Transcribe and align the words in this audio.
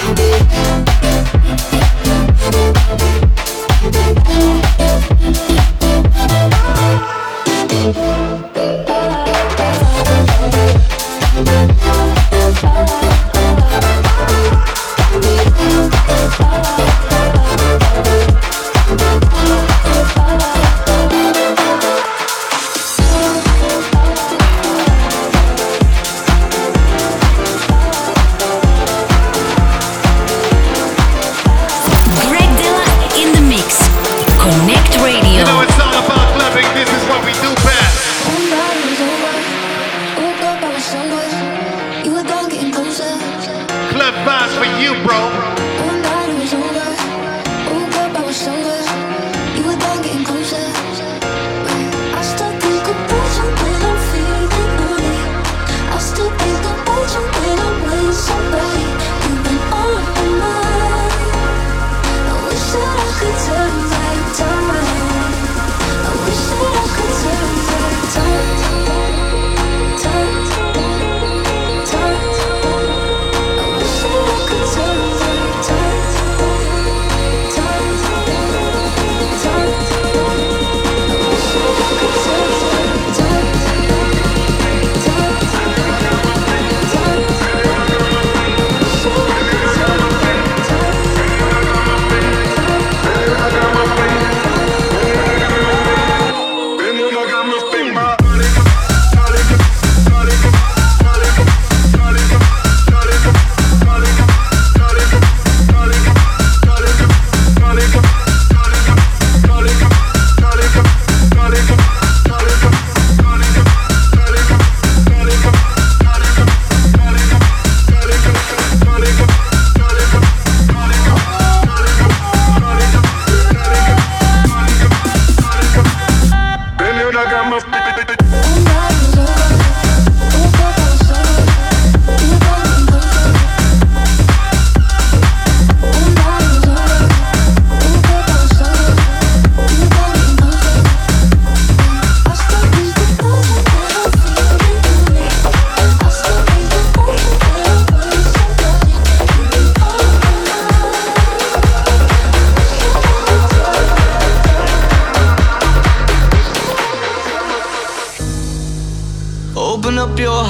Thank 0.00 0.18
you. 2.66 2.77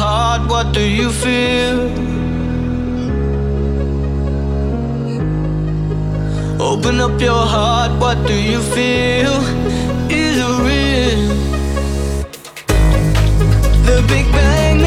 heart, 0.08 0.42
what 0.48 0.72
do 0.72 0.80
you 0.80 1.10
feel? 1.22 1.78
Open 6.70 7.00
up 7.06 7.20
your 7.20 7.44
heart, 7.54 7.92
what 8.00 8.18
do 8.26 8.36
you 8.50 8.60
feel? 8.74 9.34
Is 10.22 10.36
it 10.46 10.54
real? 10.68 11.24
The 13.88 13.96
Big 14.12 14.26
Bang 14.32 14.78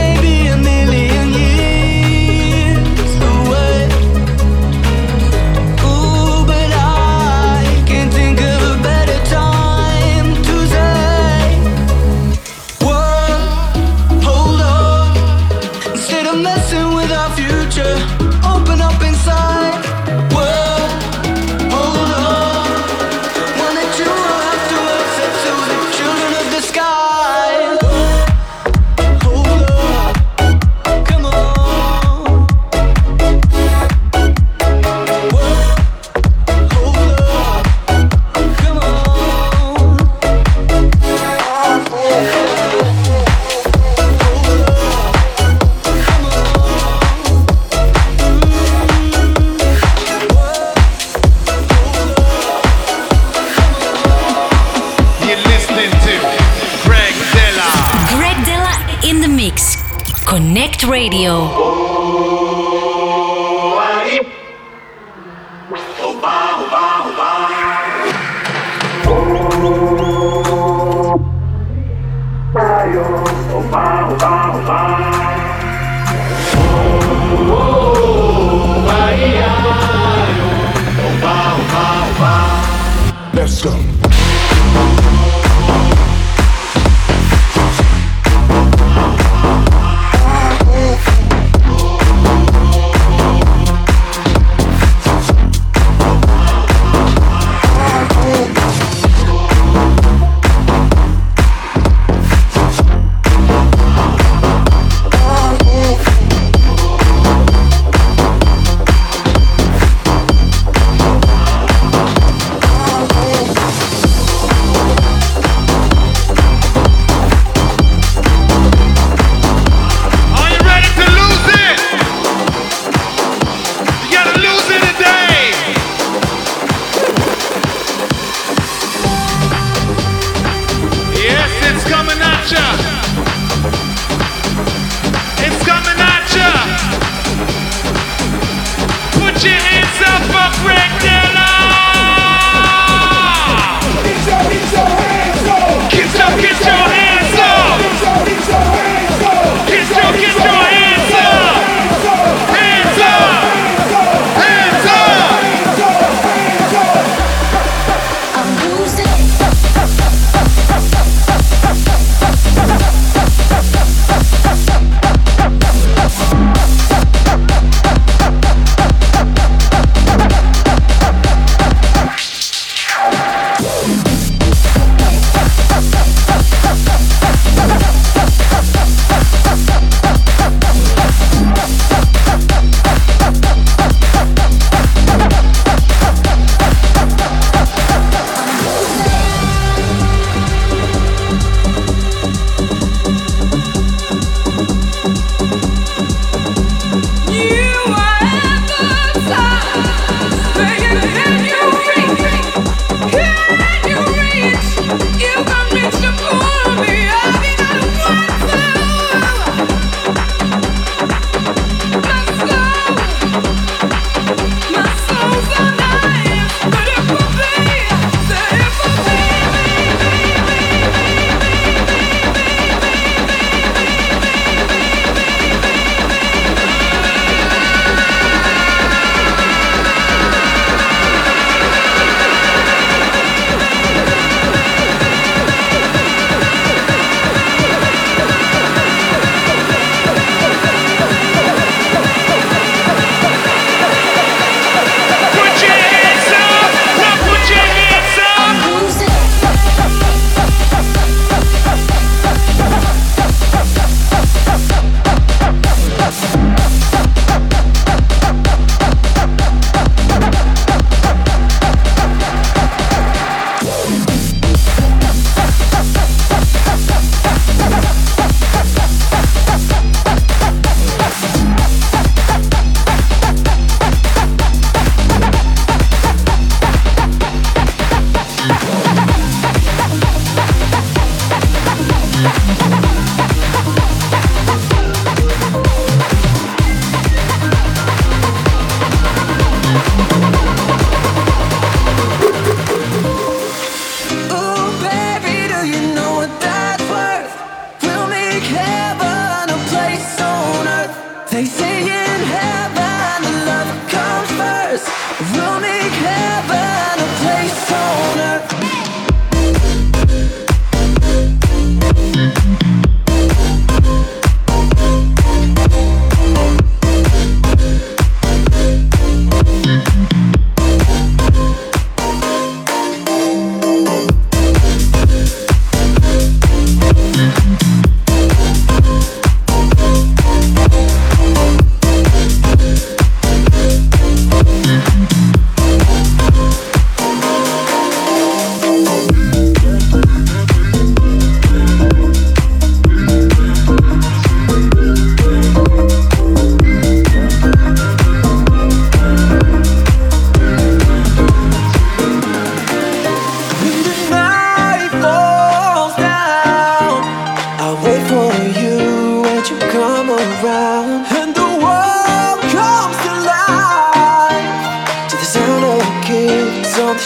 Radio. 60.84 61.61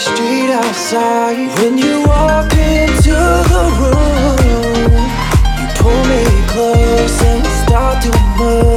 street 0.06 0.50
outside. 0.50 1.48
When 1.58 1.78
you 1.78 2.04
walk 2.06 2.52
into 2.52 3.16
the 3.52 3.64
room, 3.80 4.92
you 5.58 5.66
pull 5.80 6.02
me 6.12 6.24
close 6.52 7.18
and 7.30 7.44
start 7.62 8.02
to 8.04 8.10
move. 8.38 8.75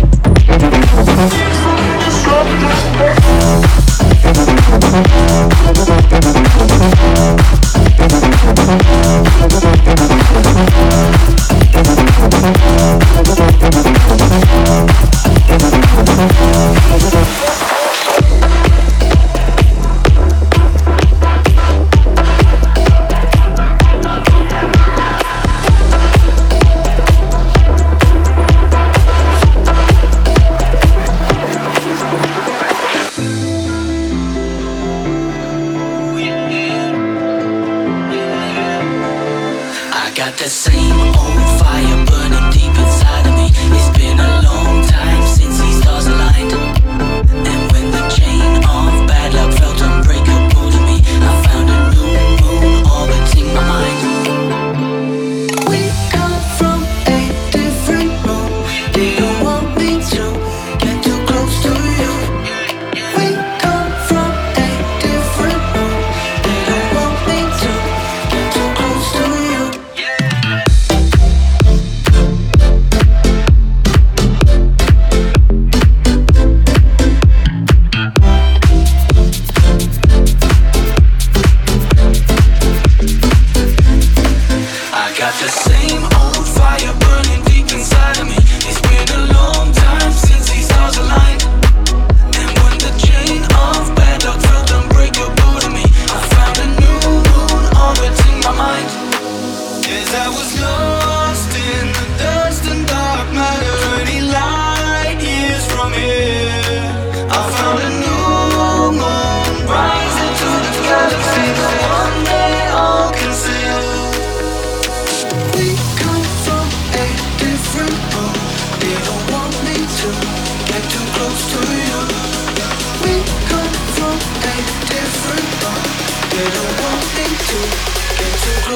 you. 0.00 0.15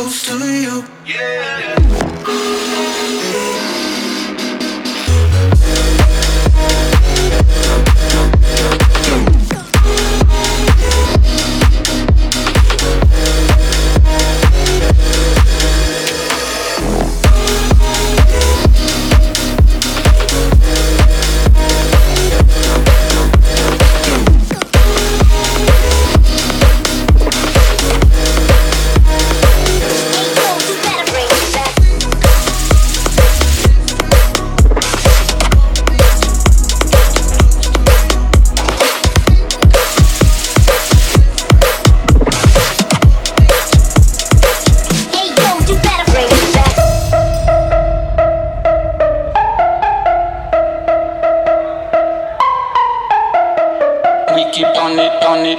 close 0.00 0.26
to 0.28 0.38
you. 0.38 0.84
Yeah. 1.04 1.39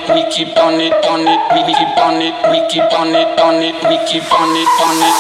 it, 0.02 0.16
we 0.16 0.24
keep 0.32 0.56
on 0.58 0.80
it, 0.80 0.94
on 1.06 1.28
it, 1.28 1.40
we 1.54 1.62
keep 1.74 1.98
on 1.98 2.22
it, 2.22 2.34
we 2.50 2.60
keep 2.68 2.84
on 2.94 3.14
it, 3.16 3.28
on 3.40 3.62
it, 3.62 3.76
we 3.90 3.98
keep 4.06 4.26
on 4.32 4.56
it, 4.56 4.68
on 4.82 5.02
it. 5.02 5.16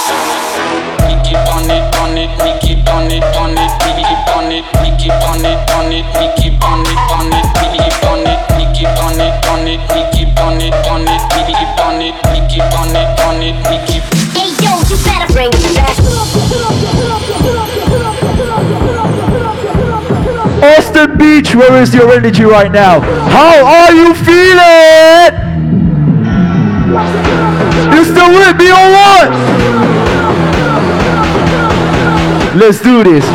We 1.07 1.15
keep 1.27 1.47
on 1.47 1.69
it, 1.69 1.95
on 1.97 2.17
it, 2.17 2.29
we 2.43 2.51
keep 2.59 2.87
on 2.89 3.09
it, 3.11 3.23
on 3.35 3.57
it, 3.57 3.71
we 3.85 4.03
keep 4.03 4.27
on 4.35 4.51
it, 4.51 4.65
we 4.81 4.89
keep 4.97 5.13
on 5.23 5.45
it, 5.45 5.57
on 5.71 5.91
it, 5.91 6.05
we 6.19 6.27
keep 6.37 6.63
on 6.63 6.81
it, 6.85 6.97
on 7.11 7.31
it, 7.31 7.45
we 7.59 7.67
keep 7.77 8.03
on 8.03 8.25
it, 8.25 8.39
we 8.57 8.65
keep 8.73 8.89
on 8.99 9.19
it, 9.19 9.33
on 9.47 9.67
it, 9.67 9.79
we 9.93 10.01
keep 10.13 10.39
on 10.39 10.61
it, 10.61 10.73
on 10.87 11.07
it, 11.07 11.21
we 11.35 11.53
keep 11.53 11.79
on 11.79 12.01
it, 12.01 12.15
we 12.31 12.39
keep 12.47 12.63
on 12.79 12.95
it, 12.95 13.19
on 13.21 13.41
it, 13.41 13.55
we 13.69 13.77
keep. 13.87 14.03
Hey 14.35 14.51
yo, 14.63 14.71
you 14.89 14.97
better 15.05 15.31
bring 15.33 15.51
the 15.51 15.73
best. 15.75 16.00
Austin 20.61 21.17
Beach, 21.17 21.55
where 21.55 21.81
is 21.81 21.93
your 21.93 22.11
energy 22.13 22.43
right 22.43 22.71
now? 22.71 22.99
How 23.01 23.65
are 23.65 23.93
you 23.93 24.13
feeling? 24.13 25.33
You 27.93 28.05
still 28.05 28.29
with 28.29 28.57
me 28.57 28.69
or 28.69 28.87
what? 28.97 29.29
Let's 32.55 32.81
do 32.81 33.03
this. 33.03 33.25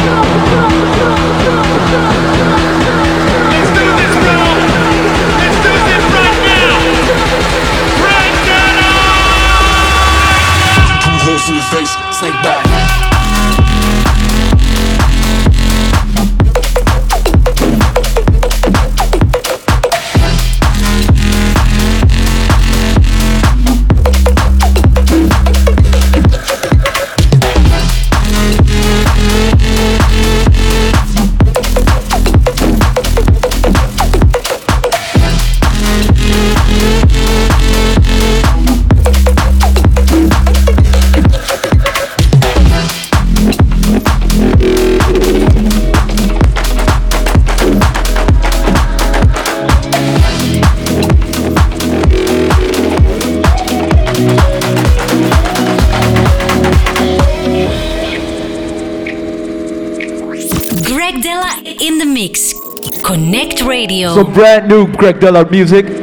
Radio. 64.16 64.24
So 64.24 64.24
brand 64.24 64.68
new 64.68 64.86
Greg 64.86 65.20
Dela 65.20 65.44
music. 65.50 65.95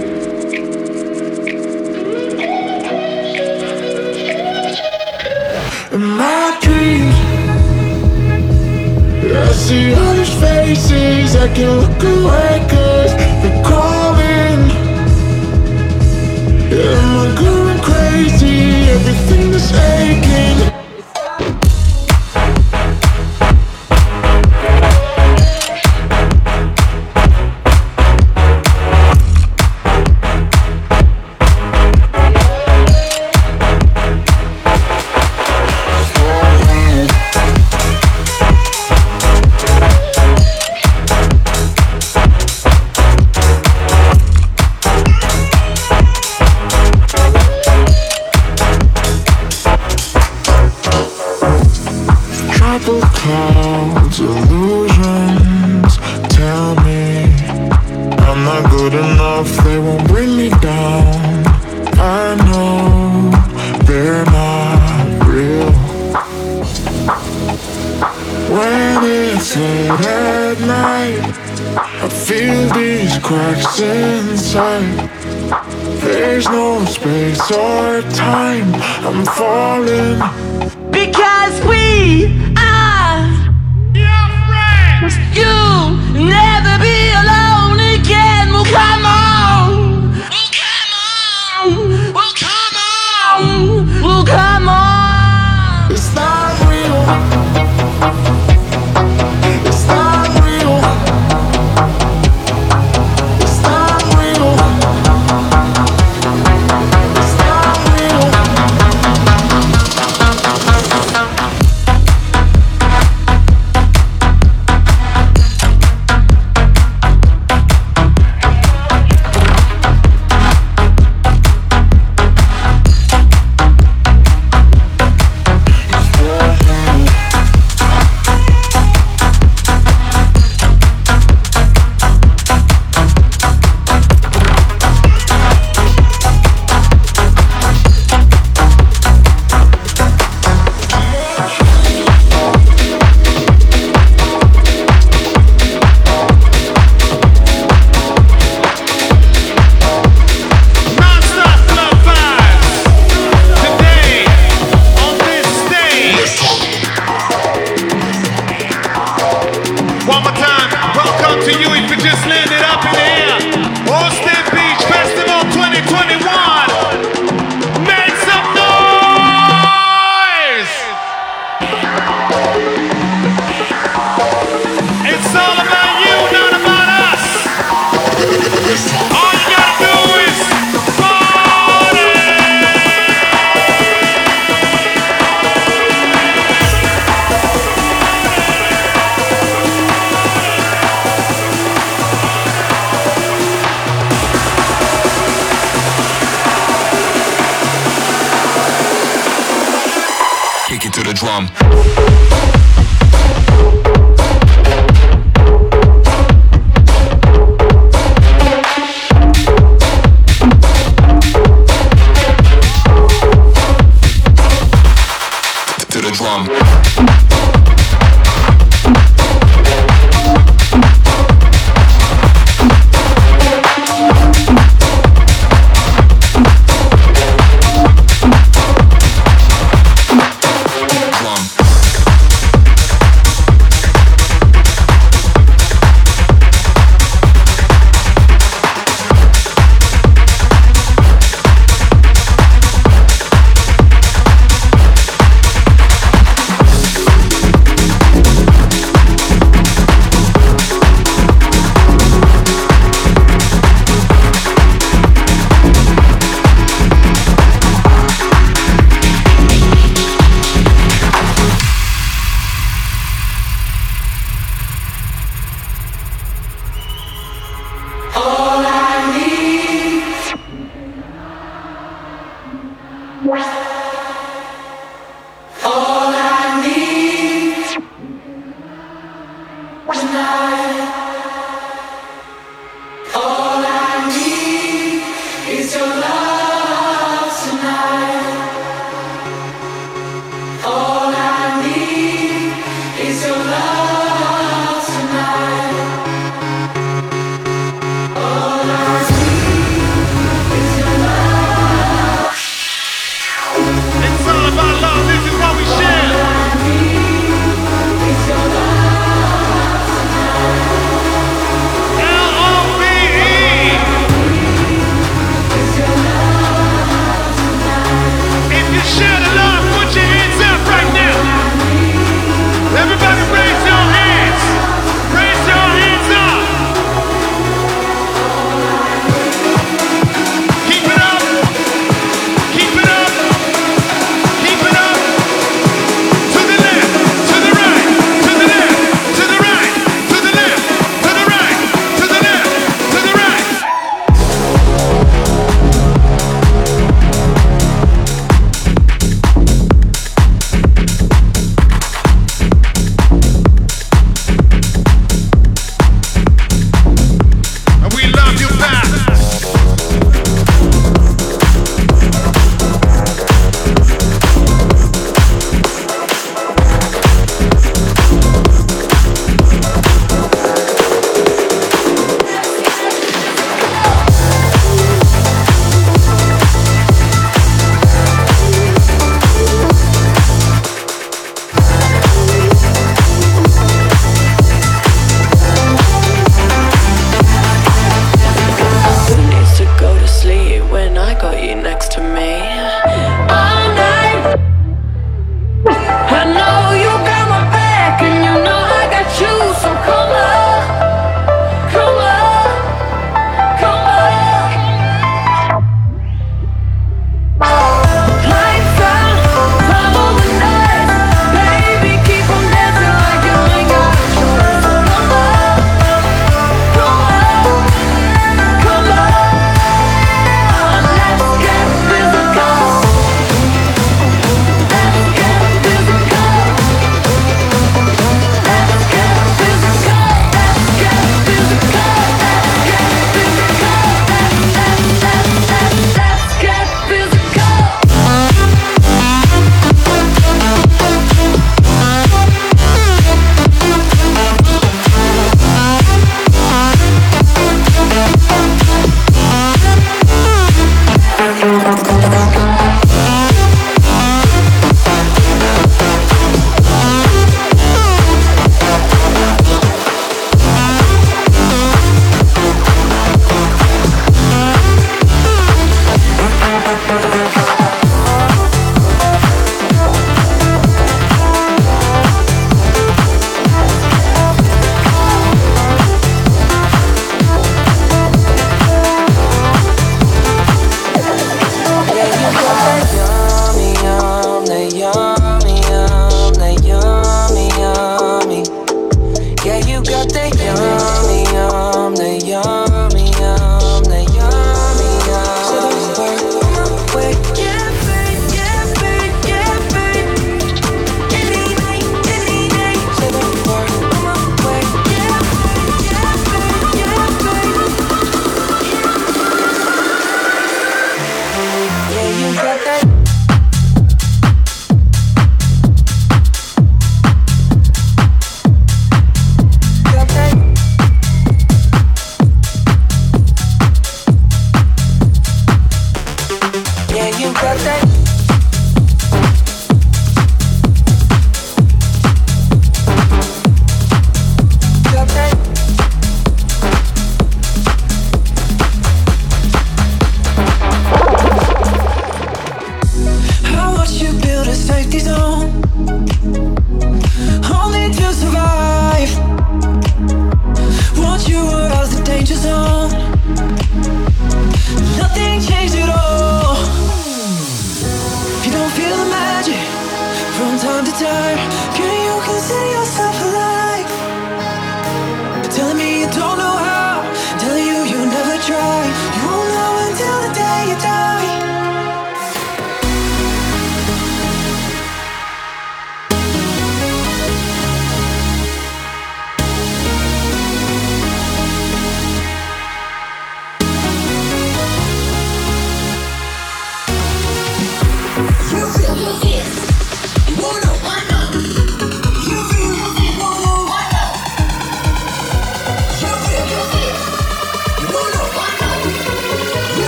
mom. 216.41 216.72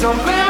don't 0.00 0.16
bear 0.24 0.49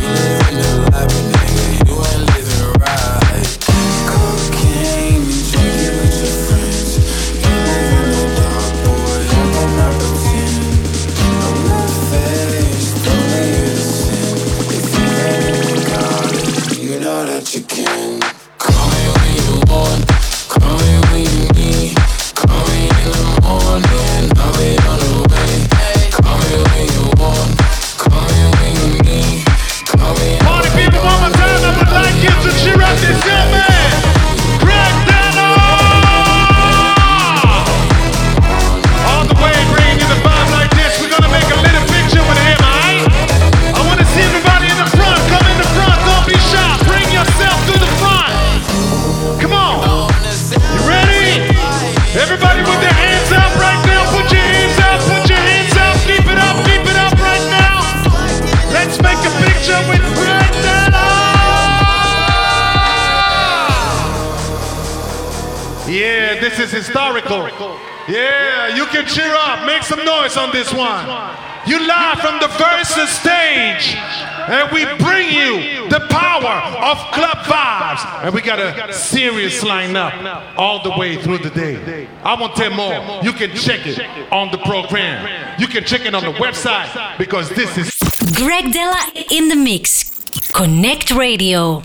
the 80.83 80.91
way 80.97 81.21
through 81.21 81.39
the 81.39 81.49
day. 81.49 82.07
I 82.23 82.39
want 82.39 82.55
to 82.55 82.61
tell 82.61 82.71
more. 82.71 83.23
You 83.23 83.33
can 83.33 83.55
check 83.55 83.85
it 83.85 83.99
on 84.31 84.51
the 84.51 84.57
program. 84.59 85.59
You 85.59 85.67
can 85.67 85.83
check 85.83 86.01
it 86.05 86.13
on 86.13 86.23
the 86.23 86.33
website 86.33 87.17
because 87.17 87.49
this 87.49 87.77
is 87.77 87.89
Greg 88.35 88.71
Dela 88.71 89.11
in 89.31 89.49
the 89.49 89.55
mix. 89.55 90.09
CONNCT 90.53 91.15
Radio. 91.17 91.83